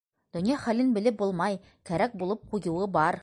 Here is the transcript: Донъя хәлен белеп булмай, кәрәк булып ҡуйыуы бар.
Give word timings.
Донъя 0.37 0.55
хәлен 0.61 0.89
белеп 0.95 1.19
булмай, 1.19 1.59
кәрәк 1.91 2.17
булып 2.23 2.45
ҡуйыуы 2.55 2.91
бар. 2.99 3.19